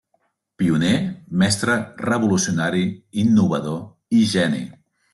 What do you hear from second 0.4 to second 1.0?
Pioner,